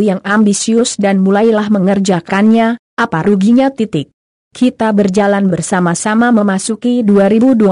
yang 0.07 0.23
ambisius 0.23 0.95
dan 1.03 1.19
mulailah 1.19 1.67
mengerjakannya, 1.67 2.79
apa 2.95 3.19
ruginya 3.27 3.75
titik. 3.75 4.15
Kita 4.51 4.91
berjalan 4.91 5.47
bersama-sama 5.47 6.35
memasuki 6.35 7.07
2021 7.07 7.71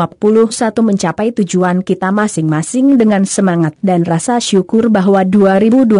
mencapai 0.79 1.35
tujuan 1.35 1.83
kita 1.83 2.15
masing-masing 2.15 2.95
dengan 2.95 3.27
semangat 3.27 3.75
dan 3.83 4.07
rasa 4.07 4.39
syukur 4.39 4.87
bahwa 4.87 5.27
2021 5.27 5.99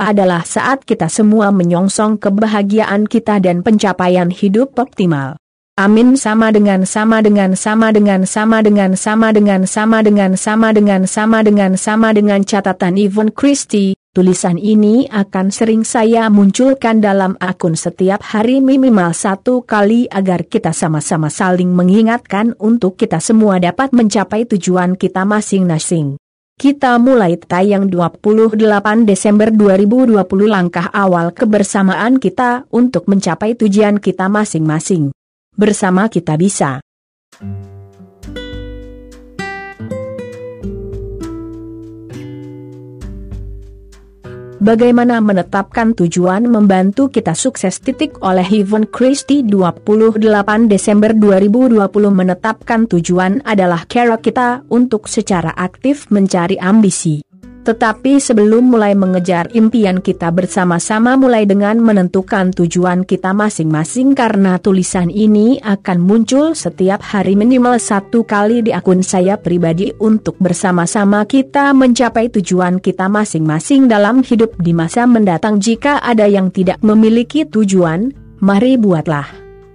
adalah 0.00 0.40
saat 0.48 0.88
kita 0.88 1.12
semua 1.12 1.52
menyongsong 1.52 2.16
kebahagiaan 2.16 3.04
kita 3.04 3.36
dan 3.44 3.60
pencapaian 3.60 4.32
hidup 4.32 4.72
optimal. 4.80 5.36
Amin 5.76 6.16
sama 6.16 6.48
dengan 6.48 6.88
sama 6.88 7.20
dengan 7.20 7.52
sama 7.52 7.92
dengan 7.92 8.24
sama 8.24 8.64
dengan 8.64 8.96
sama 8.96 9.36
dengan 9.36 9.68
sama 9.68 10.00
dengan 10.00 10.32
sama 10.32 10.72
dengan 10.72 11.02
sama 11.04 11.38
dengan 11.44 11.72
sama 11.76 12.08
dengan 12.16 12.40
catatan 12.40 12.96
Ivan 12.96 13.28
Christie 13.36 14.00
Tulisan 14.14 14.62
ini 14.62 15.10
akan 15.10 15.50
sering 15.50 15.82
saya 15.82 16.30
munculkan 16.30 17.02
dalam 17.02 17.34
akun 17.42 17.74
setiap 17.74 18.22
hari 18.22 18.62
minimal 18.62 19.10
satu 19.10 19.66
kali 19.66 20.06
agar 20.06 20.46
kita 20.46 20.70
sama-sama 20.70 21.26
saling 21.26 21.74
mengingatkan 21.74 22.54
untuk 22.62 22.94
kita 22.94 23.18
semua 23.18 23.58
dapat 23.58 23.90
mencapai 23.90 24.46
tujuan 24.46 24.94
kita 24.94 25.26
masing-masing. 25.26 26.14
Kita 26.54 26.94
mulai 27.02 27.34
tayang 27.42 27.90
28 27.90 28.54
Desember 29.02 29.50
2020 29.50 30.22
langkah 30.46 30.94
awal 30.94 31.34
kebersamaan 31.34 32.22
kita 32.22 32.70
untuk 32.70 33.10
mencapai 33.10 33.58
tujuan 33.58 33.98
kita 33.98 34.30
masing-masing. 34.30 35.10
Bersama 35.58 36.06
kita 36.06 36.38
bisa. 36.38 36.83
Bagaimana 44.64 45.20
menetapkan 45.20 45.92
tujuan 45.92 46.48
membantu 46.48 47.12
kita 47.12 47.36
sukses 47.36 47.84
titik 47.84 48.16
oleh 48.24 48.48
Ivan 48.48 48.88
Christie 48.88 49.44
28 49.44 50.24
Desember 50.72 51.12
2020 51.12 51.84
menetapkan 52.08 52.88
tujuan 52.88 53.44
adalah 53.44 53.84
cara 53.84 54.16
kita 54.16 54.64
untuk 54.72 55.04
secara 55.04 55.52
aktif 55.52 56.08
mencari 56.08 56.56
ambisi. 56.56 57.33
Tetapi 57.64 58.20
sebelum 58.20 58.76
mulai 58.76 58.92
mengejar 58.92 59.48
impian 59.56 60.04
kita 60.04 60.28
bersama-sama 60.28 61.16
mulai 61.16 61.48
dengan 61.48 61.80
menentukan 61.80 62.52
tujuan 62.52 63.08
kita 63.08 63.32
masing-masing 63.32 64.12
karena 64.12 64.60
tulisan 64.60 65.08
ini 65.08 65.64
akan 65.64 66.04
muncul 66.04 66.52
setiap 66.52 67.00
hari 67.00 67.32
minimal 67.32 67.80
satu 67.80 68.28
kali 68.28 68.68
di 68.68 68.76
akun 68.76 69.00
saya 69.00 69.40
pribadi 69.40 69.96
untuk 69.96 70.36
bersama-sama 70.36 71.24
kita 71.24 71.72
mencapai 71.72 72.28
tujuan 72.28 72.84
kita 72.84 73.08
masing-masing 73.08 73.88
dalam 73.88 74.20
hidup 74.20 74.52
di 74.60 74.76
masa 74.76 75.08
mendatang 75.08 75.56
jika 75.56 76.04
ada 76.04 76.28
yang 76.28 76.52
tidak 76.52 76.84
memiliki 76.84 77.48
tujuan, 77.48 78.12
mari 78.44 78.76
buatlah. 78.76 79.24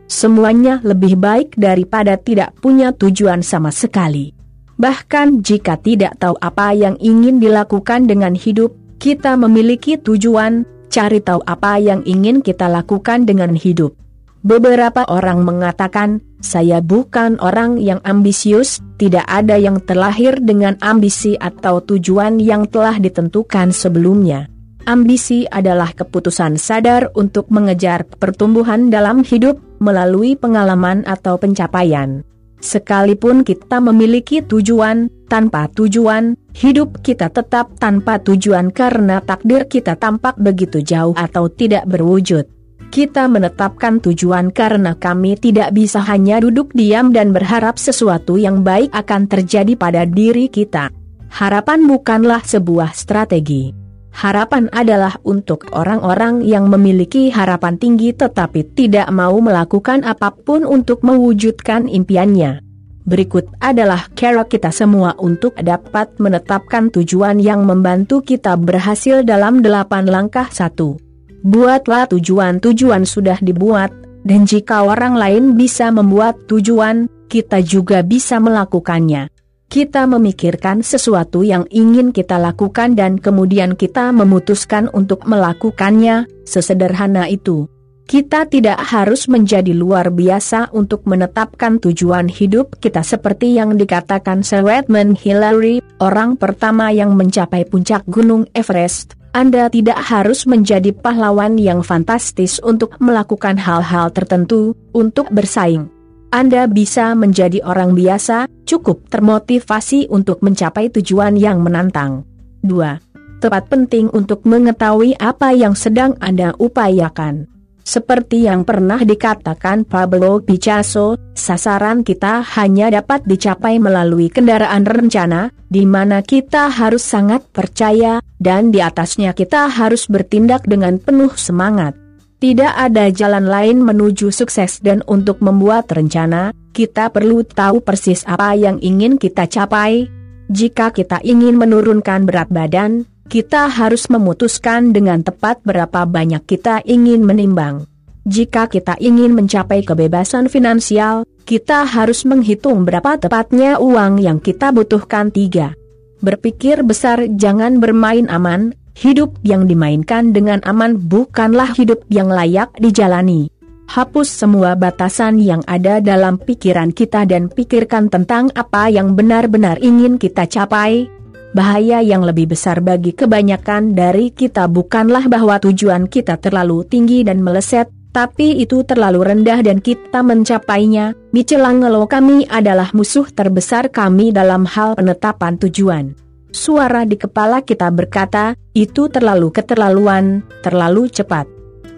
Semuanya 0.05 0.77
lebih 0.85 1.17
baik 1.17 1.57
daripada 1.57 2.21
tidak 2.21 2.53
punya 2.61 2.93
tujuan 2.93 3.41
sama 3.41 3.73
sekali. 3.73 4.38
Bahkan 4.79 5.43
jika 5.43 5.75
tidak 5.75 6.23
tahu 6.23 6.39
apa 6.39 6.71
yang 6.71 6.95
ingin 7.03 7.43
dilakukan 7.43 8.07
dengan 8.07 8.31
hidup, 8.31 8.71
kita 8.95 9.35
memiliki 9.35 9.99
tujuan, 9.99 10.63
cari 10.87 11.19
tahu 11.19 11.43
apa 11.43 11.83
yang 11.83 11.99
ingin 12.07 12.39
kita 12.39 12.71
lakukan 12.71 13.27
dengan 13.27 13.59
hidup. 13.59 13.91
Beberapa 14.39 15.03
orang 15.11 15.43
mengatakan, 15.43 16.23
saya 16.39 16.79
bukan 16.79 17.35
orang 17.43 17.75
yang 17.75 17.99
ambisius, 18.07 18.79
tidak 18.95 19.27
ada 19.27 19.59
yang 19.59 19.83
terlahir 19.83 20.39
dengan 20.39 20.79
ambisi 20.79 21.35
atau 21.35 21.83
tujuan 21.83 22.39
yang 22.39 22.63
telah 22.63 23.03
ditentukan 23.03 23.75
sebelumnya. 23.75 24.47
Ambisi 24.87 25.43
adalah 25.43 25.91
keputusan 25.91 26.55
sadar 26.55 27.11
untuk 27.19 27.51
mengejar 27.51 28.07
pertumbuhan 28.07 28.87
dalam 28.87 29.27
hidup 29.27 29.59
melalui 29.83 30.39
pengalaman 30.39 31.03
atau 31.03 31.35
pencapaian. 31.35 32.23
Sekalipun 32.59 33.47
kita 33.47 33.79
memiliki 33.79 34.43
tujuan, 34.43 35.07
tanpa 35.31 35.71
tujuan, 35.71 36.35
hidup 36.51 36.99
kita 36.99 37.31
tetap 37.31 37.71
tanpa 37.79 38.19
tujuan 38.19 38.67
karena 38.75 39.23
takdir 39.23 39.63
kita 39.71 39.95
tampak 39.95 40.35
begitu 40.35 40.83
jauh 40.83 41.15
atau 41.15 41.47
tidak 41.47 41.87
berwujud. 41.87 42.43
Kita 42.89 43.31
menetapkan 43.31 44.03
tujuan 44.03 44.51
karena 44.51 44.97
kami 44.97 45.39
tidak 45.39 45.71
bisa 45.71 46.03
hanya 46.03 46.41
duduk 46.43 46.75
diam 46.75 47.15
dan 47.15 47.31
berharap 47.31 47.79
sesuatu 47.79 48.35
yang 48.35 48.65
baik 48.65 48.91
akan 48.91 49.29
terjadi 49.29 49.77
pada 49.79 50.03
diri 50.03 50.51
kita. 50.51 50.91
Harapan 51.29 51.85
bukanlah 51.85 52.43
sebuah 52.43 52.91
strategi. 52.97 53.78
Harapan 54.09 54.67
adalah 54.73 55.15
untuk 55.21 55.69
orang-orang 55.71 56.41
yang 56.41 56.67
memiliki 56.67 57.29
harapan 57.29 57.77
tinggi 57.77 58.11
tetapi 58.11 58.73
tidak 58.73 59.07
mau 59.13 59.37
melakukan 59.37 60.01
apa 60.03 60.33
pun 60.33 60.65
untuk 60.65 61.05
mewujudkan 61.05 61.85
impiannya. 61.85 62.65
Berikut 63.09 63.49
adalah 63.57 64.05
cara 64.13 64.45
kita 64.45 64.69
semua 64.69 65.17
untuk 65.17 65.57
dapat 65.57 66.13
menetapkan 66.21 66.93
tujuan 66.93 67.41
yang 67.41 67.65
membantu 67.65 68.21
kita 68.21 68.53
berhasil 68.53 69.25
dalam 69.25 69.65
delapan 69.65 70.05
langkah 70.05 70.45
satu. 70.51 70.99
Buatlah 71.41 72.11
tujuan-tujuan 72.11 73.07
sudah 73.07 73.39
dibuat, 73.39 73.95
dan 74.27 74.43
jika 74.43 74.83
orang 74.83 75.15
lain 75.15 75.55
bisa 75.55 75.89
membuat 75.89 76.37
tujuan, 76.51 77.07
kita 77.31 77.63
juga 77.63 78.03
bisa 78.03 78.37
melakukannya 78.37 79.38
kita 79.69 80.09
memikirkan 80.09 80.81
sesuatu 80.81 81.45
yang 81.45 81.69
ingin 81.69 82.09
kita 82.09 82.41
lakukan 82.41 82.97
dan 82.97 83.21
kemudian 83.21 83.77
kita 83.77 84.09
memutuskan 84.09 84.89
untuk 84.97 85.29
melakukannya, 85.29 86.25
sesederhana 86.41 87.29
itu. 87.29 87.69
Kita 88.09 88.49
tidak 88.49 88.81
harus 88.81 89.29
menjadi 89.29 89.69
luar 89.69 90.09
biasa 90.09 90.73
untuk 90.73 91.05
menetapkan 91.05 91.77
tujuan 91.77 92.25
hidup 92.25 92.81
kita 92.81 93.05
seperti 93.05 93.53
yang 93.53 93.77
dikatakan 93.77 94.41
Sir 94.41 94.65
Edmund 94.65 95.21
Hillary, 95.21 95.85
orang 96.01 96.33
pertama 96.33 96.89
yang 96.89 97.13
mencapai 97.13 97.69
puncak 97.69 98.01
Gunung 98.09 98.49
Everest. 98.57 99.13
Anda 99.37 99.69
tidak 99.69 100.01
harus 100.01 100.49
menjadi 100.49 100.89
pahlawan 100.89 101.61
yang 101.61 101.85
fantastis 101.85 102.57
untuk 102.65 102.97
melakukan 102.97 103.61
hal-hal 103.61 104.09
tertentu, 104.09 104.73
untuk 104.97 105.29
bersaing. 105.29 105.98
Anda 106.29 106.69
bisa 106.69 107.17
menjadi 107.17 107.65
orang 107.65 107.97
biasa, 107.97 108.45
cukup 108.69 109.09
termotivasi 109.09 110.13
untuk 110.13 110.45
mencapai 110.45 110.93
tujuan 110.93 111.33
yang 111.33 111.65
menantang. 111.65 112.21
2. 112.61 113.41
Tepat 113.41 113.65
penting 113.65 114.13
untuk 114.13 114.45
mengetahui 114.45 115.17
apa 115.17 115.57
yang 115.57 115.73
sedang 115.73 116.13
Anda 116.21 116.53
upayakan. 116.61 117.49
Seperti 117.81 118.45
yang 118.45 118.61
pernah 118.61 119.01
dikatakan 119.01 119.89
Pablo 119.89 120.45
Picasso, 120.45 121.17
sasaran 121.33 122.05
kita 122.05 122.45
hanya 122.61 122.93
dapat 122.93 123.25
dicapai 123.25 123.81
melalui 123.81 124.29
kendaraan 124.29 124.85
rencana, 124.85 125.49
di 125.65 125.89
mana 125.89 126.21
kita 126.21 126.69
harus 126.69 127.01
sangat 127.01 127.41
percaya, 127.49 128.21
dan 128.37 128.69
di 128.69 128.85
atasnya 128.85 129.33
kita 129.33 129.65
harus 129.65 130.05
bertindak 130.05 130.69
dengan 130.69 131.01
penuh 131.01 131.33
semangat. 131.33 131.97
Tidak 132.39 132.71
ada 132.71 133.11
jalan 133.11 133.51
lain 133.51 133.83
menuju 133.83 134.31
sukses 134.31 134.79
dan 134.79 135.03
untuk 135.11 135.43
membuat 135.43 135.91
rencana, 135.91 136.55
kita 136.71 137.11
perlu 137.11 137.43
tahu 137.43 137.83
persis 137.83 138.23
apa 138.23 138.55
yang 138.55 138.79
ingin 138.79 139.19
kita 139.19 139.43
capai. 139.43 140.07
Jika 140.47 140.95
kita 140.95 141.19
ingin 141.19 141.59
menurunkan 141.59 142.23
berat 142.23 142.47
badan, 142.47 143.03
kita 143.27 143.67
harus 143.67 144.07
memutuskan 144.07 144.95
dengan 144.95 145.19
tepat 145.19 145.59
berapa 145.67 146.07
banyak 146.07 146.39
kita 146.47 146.79
ingin 146.87 147.27
menimbang. 147.27 147.83
Jika 148.23 148.71
kita 148.71 148.95
ingin 149.03 149.35
mencapai 149.35 149.83
kebebasan 149.83 150.47
finansial, 150.47 151.27
kita 151.43 151.83
harus 151.83 152.23
menghitung 152.23 152.87
berapa 152.87 153.19
tepatnya 153.19 153.83
uang 153.83 154.23
yang 154.23 154.39
kita 154.39 154.71
butuhkan 154.71 155.27
tiga. 155.27 155.75
Berpikir 156.23 156.87
besar 156.87 157.27
jangan 157.35 157.83
bermain 157.83 158.31
aman, 158.31 158.78
Hidup 158.99 159.39
yang 159.47 159.63
dimainkan 159.63 160.35
dengan 160.35 160.59
aman 160.67 160.99
bukanlah 160.99 161.71
hidup 161.71 162.03
yang 162.11 162.27
layak 162.27 162.67
dijalani. 162.83 163.47
Hapus 163.87 164.27
semua 164.27 164.75
batasan 164.75 165.39
yang 165.39 165.63
ada 165.71 166.03
dalam 166.03 166.35
pikiran 166.35 166.91
kita 166.91 167.23
dan 167.23 167.47
pikirkan 167.47 168.11
tentang 168.11 168.51
apa 168.59 168.91
yang 168.91 169.15
benar-benar 169.15 169.79
ingin 169.79 170.19
kita 170.19 170.43
capai. 170.51 171.07
Bahaya 171.55 172.03
yang 172.03 172.27
lebih 172.27 172.51
besar 172.51 172.83
bagi 172.83 173.15
kebanyakan 173.15 173.95
dari 173.95 174.35
kita 174.35 174.67
bukanlah 174.67 175.31
bahwa 175.31 175.63
tujuan 175.63 176.11
kita 176.11 176.35
terlalu 176.35 176.83
tinggi 176.83 177.23
dan 177.23 177.39
meleset, 177.39 177.87
tapi 178.11 178.59
itu 178.59 178.83
terlalu 178.83 179.31
rendah 179.31 179.63
dan 179.63 179.79
kita 179.79 180.19
mencapainya. 180.27 181.15
Michelangelo 181.31 182.03
kami 182.03 182.51
adalah 182.51 182.91
musuh 182.91 183.31
terbesar 183.31 183.95
kami 183.95 184.35
dalam 184.35 184.67
hal 184.67 184.99
penetapan 184.99 185.55
tujuan. 185.55 186.28
Suara 186.49 187.05
di 187.05 187.13
kepala 187.13 187.61
kita 187.61 187.93
berkata, 187.93 188.57
itu 188.73 189.05
terlalu 189.05 189.53
keterlaluan, 189.53 190.41
terlalu 190.65 191.05
cepat. 191.05 191.45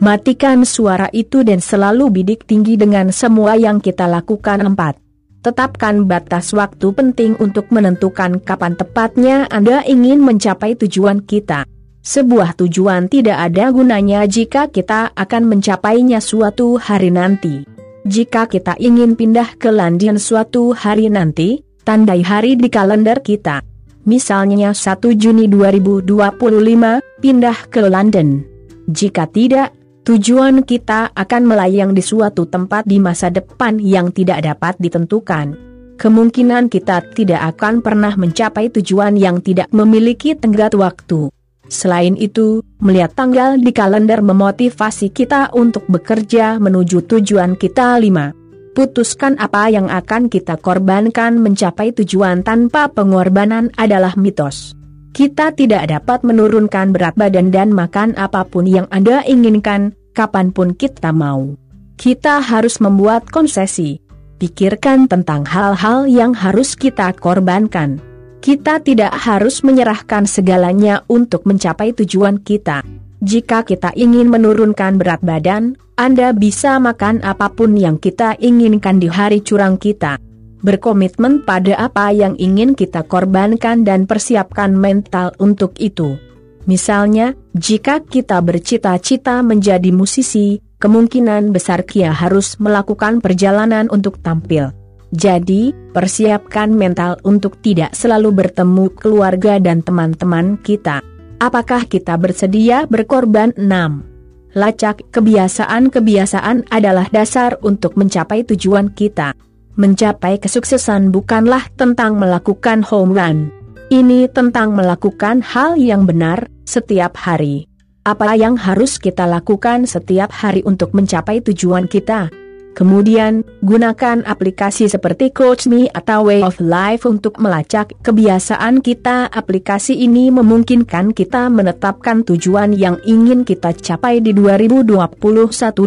Matikan 0.04 0.68
suara 0.68 1.08
itu 1.16 1.46
dan 1.48 1.64
selalu 1.64 2.12
bidik 2.12 2.44
tinggi 2.44 2.76
dengan 2.76 3.16
semua 3.16 3.56
yang 3.56 3.80
kita 3.80 4.12
lakukan 4.12 4.60
empat. 4.60 5.00
Tetapkan 5.40 6.04
batas 6.04 6.52
waktu 6.52 6.92
penting 6.92 7.40
untuk 7.40 7.72
menentukan 7.72 8.44
kapan 8.44 8.76
tepatnya 8.76 9.48
Anda 9.48 9.88
ingin 9.88 10.20
mencapai 10.20 10.76
tujuan 10.76 11.24
kita. 11.24 11.64
Sebuah 12.02 12.58
tujuan 12.60 13.08
tidak 13.08 13.40
ada 13.40 13.72
gunanya 13.72 14.28
jika 14.28 14.68
kita 14.68 15.16
akan 15.16 15.48
mencapainya 15.48 16.20
suatu 16.20 16.76
hari 16.76 17.14
nanti. 17.14 17.64
Jika 18.04 18.52
kita 18.52 18.76
ingin 18.82 19.16
pindah 19.16 19.56
ke 19.56 19.70
London 19.70 20.18
suatu 20.18 20.74
hari 20.74 21.08
nanti, 21.14 21.62
tandai 21.86 22.26
hari 22.26 22.58
di 22.58 22.68
kalender 22.74 23.22
kita 23.22 23.71
misalnya 24.06 24.74
1 24.74 25.14
Juni 25.16 25.46
2025, 25.50 27.22
pindah 27.22 27.58
ke 27.70 27.82
London. 27.86 28.42
Jika 28.90 29.30
tidak, 29.30 29.72
tujuan 30.04 30.66
kita 30.66 31.14
akan 31.14 31.42
melayang 31.46 31.94
di 31.94 32.02
suatu 32.02 32.50
tempat 32.50 32.90
di 32.90 32.98
masa 32.98 33.30
depan 33.30 33.78
yang 33.78 34.10
tidak 34.10 34.42
dapat 34.42 34.74
ditentukan. 34.82 35.54
Kemungkinan 36.02 36.74
kita 36.74 37.14
tidak 37.14 37.54
akan 37.56 37.86
pernah 37.86 38.18
mencapai 38.18 38.74
tujuan 38.74 39.14
yang 39.14 39.38
tidak 39.38 39.70
memiliki 39.70 40.34
tenggat 40.34 40.74
waktu. 40.74 41.30
Selain 41.70 42.18
itu, 42.18 42.66
melihat 42.82 43.14
tanggal 43.14 43.56
di 43.62 43.70
kalender 43.70 44.20
memotivasi 44.20 45.14
kita 45.14 45.54
untuk 45.54 45.86
bekerja 45.88 46.58
menuju 46.58 47.06
tujuan 47.06 47.54
kita 47.56 48.02
5. 48.02 48.41
Putuskan 48.72 49.36
apa 49.36 49.68
yang 49.68 49.92
akan 49.92 50.32
kita 50.32 50.56
korbankan 50.56 51.44
mencapai 51.44 51.92
tujuan 51.92 52.40
tanpa 52.40 52.88
pengorbanan 52.88 53.68
adalah 53.76 54.16
mitos. 54.16 54.72
Kita 55.12 55.52
tidak 55.52 55.92
dapat 55.92 56.24
menurunkan 56.24 56.96
berat 56.96 57.20
badan 57.20 57.52
dan 57.52 57.76
makan 57.76 58.16
apa 58.16 58.48
pun 58.48 58.64
yang 58.64 58.88
Anda 58.88 59.28
inginkan, 59.28 59.92
kapan 60.16 60.56
pun 60.56 60.72
kita 60.72 61.12
mau. 61.12 61.60
Kita 62.00 62.40
harus 62.40 62.80
membuat 62.80 63.28
konsesi. 63.28 64.00
Pikirkan 64.40 65.12
tentang 65.12 65.44
hal-hal 65.44 66.08
yang 66.08 66.32
harus 66.32 66.80
kita 66.80 67.12
korbankan. 67.12 68.00
Kita 68.40 68.80
tidak 68.80 69.12
harus 69.20 69.68
menyerahkan 69.68 70.24
segalanya 70.24 71.04
untuk 71.12 71.44
mencapai 71.44 71.92
tujuan 71.92 72.40
kita. 72.40 72.88
Jika 73.20 73.68
kita 73.68 73.92
ingin 74.00 74.32
menurunkan 74.32 74.96
berat 74.96 75.20
badan, 75.22 75.78
Anda 76.02 76.34
bisa 76.34 76.82
makan 76.82 77.22
apa 77.22 77.54
pun 77.54 77.78
yang 77.78 78.02
kita 78.02 78.34
inginkan 78.42 78.98
di 78.98 79.06
hari 79.06 79.46
curang 79.46 79.78
kita. 79.78 80.18
berkomitmen 80.62 81.42
pada 81.42 81.74
apa 81.74 82.14
yang 82.14 82.38
ingin 82.38 82.78
kita 82.78 83.02
korbankan 83.06 83.82
dan 83.82 84.06
persiapkan 84.06 84.78
mental 84.78 85.34
untuk 85.42 85.74
itu. 85.82 86.22
Misalnya, 86.70 87.34
jika 87.58 88.02
kita 88.06 88.38
bercita-cita 88.46 89.42
menjadi 89.42 89.90
musisi, 89.90 90.62
kemungkinan 90.78 91.50
besar 91.50 91.82
Kia 91.82 92.14
harus 92.14 92.62
melakukan 92.62 93.26
perjalanan 93.26 93.90
untuk 93.90 94.22
tampil. 94.22 94.70
Jadi, 95.10 95.74
persiapkan 95.98 96.70
mental 96.70 97.18
untuk 97.26 97.58
tidak 97.66 97.98
selalu 97.98 98.46
bertemu 98.46 98.86
keluarga 98.94 99.58
dan 99.58 99.82
teman-teman 99.82 100.62
kita. 100.62 101.02
Apakah 101.42 101.90
kita 101.90 102.22
bersedia 102.22 102.86
berkorban 102.86 103.50
6? 103.58 104.11
Lacak 104.52 105.08
kebiasaan-kebiasaan 105.16 106.68
adalah 106.68 107.08
dasar 107.08 107.56
untuk 107.64 107.96
mencapai 107.96 108.44
tujuan 108.44 108.92
kita. 108.92 109.32
Mencapai 109.80 110.44
kesuksesan 110.44 111.16
bukanlah 111.16 111.72
tentang 111.80 112.20
melakukan 112.20 112.84
home 112.84 113.16
run. 113.16 113.48
Ini 113.88 114.28
tentang 114.28 114.76
melakukan 114.76 115.40
hal 115.40 115.80
yang 115.80 116.04
benar 116.04 116.52
setiap 116.68 117.16
hari. 117.16 117.72
Apa 118.04 118.36
yang 118.36 118.60
harus 118.60 119.00
kita 119.00 119.24
lakukan 119.24 119.88
setiap 119.88 120.36
hari 120.36 120.68
untuk 120.68 120.92
mencapai 120.92 121.40
tujuan 121.40 121.88
kita? 121.88 122.28
Kemudian, 122.72 123.44
gunakan 123.60 124.24
aplikasi 124.24 124.88
seperti 124.88 125.36
Coach 125.36 125.68
Me 125.68 125.92
atau 125.92 126.32
Way 126.32 126.42
of 126.48 126.58
Life 126.64 127.04
untuk 127.04 127.36
melacak 127.44 127.92
kebiasaan 128.00 128.80
kita. 128.80 129.28
Aplikasi 129.28 130.00
ini 130.00 130.32
memungkinkan 130.32 131.12
kita 131.12 131.52
menetapkan 131.52 132.24
tujuan 132.24 132.72
yang 132.72 132.96
ingin 133.04 133.44
kita 133.44 133.76
capai 133.76 134.24
di 134.24 134.32
2021 134.32 135.20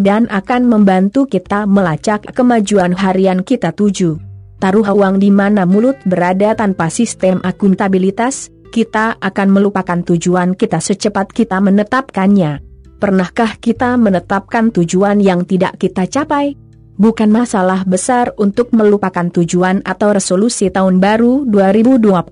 dan 0.05 0.29
akan 0.29 0.63
membantu 0.69 1.25
kita 1.25 1.65
melacak 1.65 2.29
kemajuan 2.37 2.93
harian 2.93 3.41
kita 3.41 3.73
tuju. 3.73 4.21
Taruh 4.61 4.87
uang 4.87 5.21
di 5.21 5.33
mana 5.33 5.65
mulut 5.65 5.97
berada 6.05 6.53
tanpa 6.53 6.93
sistem 6.93 7.41
akuntabilitas, 7.41 8.53
kita 8.73 9.17
akan 9.21 9.49
melupakan 9.51 10.01
tujuan 10.05 10.53
kita 10.53 10.85
secepat 10.85 11.33
kita 11.33 11.61
menetapkannya. 11.65 12.61
Pernahkah 13.01 13.61
kita 13.61 14.01
menetapkan 14.01 14.73
tujuan 14.73 15.21
yang 15.21 15.45
tidak 15.45 15.77
kita 15.77 16.09
capai? 16.09 16.64
Bukan 16.95 17.27
masalah 17.27 17.83
besar 17.83 18.31
untuk 18.39 18.71
melupakan 18.71 19.27
tujuan 19.27 19.83
atau 19.83 20.15
resolusi 20.15 20.71
tahun 20.71 21.03
baru 21.03 21.43
2021 21.43 22.31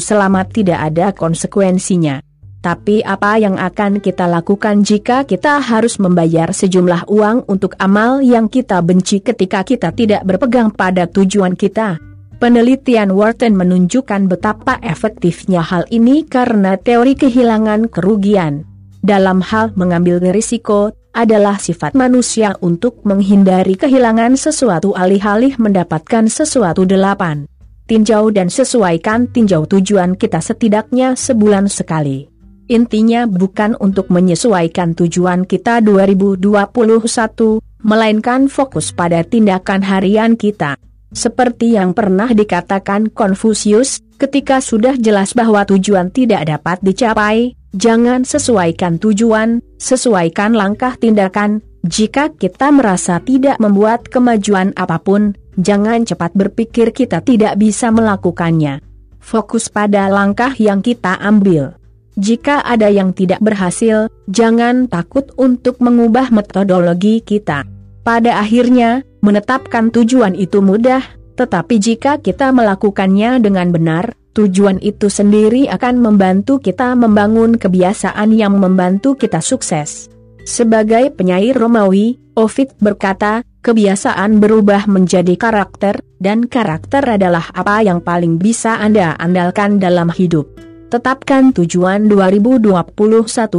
selama 0.00 0.48
tidak 0.48 0.80
ada 0.80 1.12
konsekuensinya. 1.12 2.24
Tapi 2.62 3.04
apa 3.04 3.36
yang 3.36 3.60
akan 3.60 4.00
kita 4.00 4.24
lakukan 4.30 4.80
jika 4.80 5.28
kita 5.28 5.60
harus 5.60 6.00
membayar 6.00 6.54
sejumlah 6.54 7.10
uang 7.10 7.50
untuk 7.52 7.76
amal 7.76 8.24
yang 8.24 8.48
kita 8.48 8.80
benci 8.80 9.20
ketika 9.20 9.60
kita 9.60 9.92
tidak 9.92 10.24
berpegang 10.24 10.72
pada 10.72 11.04
tujuan 11.10 11.52
kita? 11.52 12.00
Penelitian 12.40 13.12
Wharton 13.12 13.58
menunjukkan 13.58 14.30
betapa 14.30 14.80
efektifnya 14.80 15.60
hal 15.60 15.84
ini 15.92 16.24
karena 16.24 16.80
teori 16.80 17.12
kehilangan 17.12 17.92
kerugian. 17.92 18.64
Dalam 19.02 19.42
hal 19.42 19.74
mengambil 19.74 20.22
risiko, 20.30 20.94
adalah 21.12 21.60
sifat 21.60 21.92
manusia 21.92 22.56
untuk 22.64 23.04
menghindari 23.04 23.76
kehilangan 23.76 24.36
sesuatu 24.40 24.96
alih-alih 24.96 25.60
mendapatkan 25.60 26.28
sesuatu 26.28 26.88
delapan. 26.88 27.44
Tinjau 27.84 28.32
dan 28.32 28.48
sesuaikan 28.48 29.28
tinjau 29.28 29.68
tujuan 29.68 30.16
kita 30.16 30.40
setidaknya 30.40 31.12
sebulan 31.12 31.68
sekali. 31.68 32.32
Intinya 32.72 33.28
bukan 33.28 33.76
untuk 33.76 34.08
menyesuaikan 34.08 34.96
tujuan 34.96 35.44
kita 35.44 35.84
2021, 35.84 37.60
melainkan 37.84 38.48
fokus 38.48 38.96
pada 38.96 39.20
tindakan 39.20 39.84
harian 39.84 40.40
kita. 40.40 40.80
Seperti 41.12 41.76
yang 41.76 41.92
pernah 41.92 42.32
dikatakan 42.32 43.12
Konfusius, 43.12 44.00
ketika 44.16 44.64
sudah 44.64 44.96
jelas 44.96 45.36
bahwa 45.36 45.68
tujuan 45.68 46.08
tidak 46.08 46.48
dapat 46.48 46.80
dicapai, 46.80 47.52
Jangan 47.72 48.28
sesuaikan 48.28 49.00
tujuan, 49.00 49.64
sesuaikan 49.80 50.52
langkah 50.52 50.92
tindakan. 51.00 51.64
Jika 51.82 52.30
kita 52.36 52.68
merasa 52.68 53.18
tidak 53.24 53.56
membuat 53.58 54.06
kemajuan 54.12 54.76
apa 54.76 55.00
pun, 55.00 55.32
jangan 55.56 56.04
cepat 56.04 56.36
berpikir 56.36 56.92
kita 56.92 57.24
tidak 57.24 57.56
bisa 57.56 57.88
melakukannya. 57.88 58.84
Fokus 59.18 59.72
pada 59.72 60.12
langkah 60.12 60.52
yang 60.60 60.84
kita 60.84 61.16
ambil. 61.16 61.80
Jika 62.20 62.60
ada 62.60 62.92
yang 62.92 63.16
tidak 63.16 63.40
berhasil, 63.40 64.12
jangan 64.28 64.84
takut 64.84 65.32
untuk 65.40 65.80
mengubah 65.80 66.28
metodologi 66.28 67.24
kita. 67.24 67.64
Pada 68.04 68.36
akhirnya, 68.36 69.00
menetapkan 69.24 69.88
tujuan 69.88 70.36
itu 70.36 70.60
mudah, 70.60 71.00
tetapi 71.40 71.80
jika 71.80 72.20
kita 72.20 72.52
melakukannya 72.52 73.40
dengan 73.40 73.72
benar, 73.72 74.12
tujuan 74.32 74.80
itu 74.80 75.12
sendiri 75.12 75.68
akan 75.68 76.00
membantu 76.00 76.58
kita 76.60 76.96
membangun 76.96 77.60
kebiasaan 77.60 78.32
yang 78.32 78.56
membantu 78.56 79.16
kita 79.16 79.44
sukses. 79.44 80.08
Sebagai 80.42 81.14
penyair 81.14 81.54
Romawi, 81.54 82.18
Ovid 82.34 82.74
berkata, 82.80 83.44
kebiasaan 83.62 84.40
berubah 84.40 84.88
menjadi 84.90 85.36
karakter, 85.36 86.00
dan 86.18 86.48
karakter 86.48 87.04
adalah 87.04 87.46
apa 87.52 87.84
yang 87.84 88.00
paling 88.02 88.40
bisa 88.40 88.80
Anda 88.80 89.14
andalkan 89.20 89.78
dalam 89.78 90.10
hidup. 90.10 90.48
Tetapkan 90.90 91.56
tujuan 91.56 92.08
2021 92.10 92.68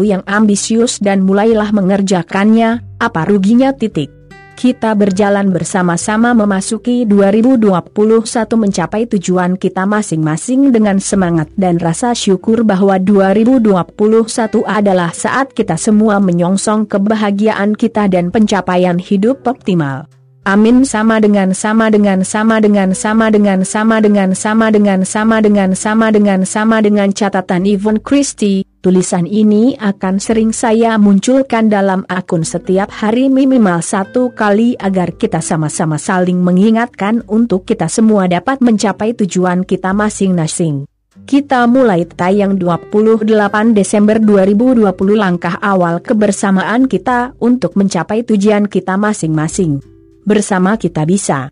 yang 0.05 0.21
ambisius 0.25 1.01
dan 1.01 1.25
mulailah 1.25 1.73
mengerjakannya, 1.73 2.83
apa 3.01 3.21
ruginya 3.25 3.73
titik 3.73 4.22
kita 4.63 4.95
berjalan 4.95 5.51
bersama-sama 5.51 6.31
memasuki 6.31 7.03
2021 7.03 7.83
mencapai 8.55 9.03
tujuan 9.11 9.59
kita 9.59 9.83
masing-masing 9.83 10.71
dengan 10.71 11.03
semangat 11.03 11.51
dan 11.59 11.83
rasa 11.83 12.15
syukur 12.15 12.63
bahwa 12.63 12.95
2021 12.95 13.59
adalah 14.63 15.11
saat 15.11 15.51
kita 15.51 15.75
semua 15.75 16.23
menyongsong 16.23 16.87
kebahagiaan 16.87 17.75
kita 17.75 18.07
dan 18.07 18.31
pencapaian 18.31 18.95
hidup 19.03 19.43
optimal. 19.43 20.07
Amin 20.47 20.87
sama 20.87 21.19
dengan 21.19 21.51
sama 21.51 21.91
dengan 21.91 22.23
sama 22.23 22.63
dengan 22.63 22.95
sama 22.95 23.35
dengan 23.35 23.67
sama 23.67 23.99
dengan 23.99 24.31
sama 24.31 24.71
dengan 24.71 25.03
sama 25.03 25.43
dengan 25.43 25.75
sama 25.75 26.07
dengan 26.07 26.39
sama 26.47 26.77
dengan 26.79 27.09
catatan 27.11 27.67
Yvonne 27.67 27.99
Christie, 27.99 28.63
tulisan 28.83 29.23
ini 29.23 29.79
akan 29.79 30.19
sering 30.19 30.51
saya 30.51 30.99
munculkan 30.99 31.71
dalam 31.71 32.03
akun 32.11 32.43
setiap 32.43 32.91
hari 32.91 33.31
minimal 33.31 33.79
satu 33.79 34.35
kali 34.35 34.75
agar 34.75 35.15
kita 35.15 35.39
sama-sama 35.39 35.95
saling 35.95 36.43
mengingatkan 36.43 37.23
untuk 37.31 37.63
kita 37.63 37.87
semua 37.87 38.27
dapat 38.27 38.59
mencapai 38.59 39.15
tujuan 39.15 39.63
kita 39.63 39.95
masing-masing. 39.95 40.83
Kita 41.23 41.63
mulai 41.71 42.03
tayang 42.03 42.59
28 42.59 43.23
Desember 43.71 44.19
2020 44.19 44.91
langkah 45.15 45.55
awal 45.63 46.03
kebersamaan 46.03 46.91
kita 46.91 47.31
untuk 47.39 47.79
mencapai 47.79 48.27
tujuan 48.27 48.67
kita 48.67 48.99
masing-masing. 48.99 49.79
Bersama 50.27 50.75
kita 50.75 51.07
bisa. 51.07 51.47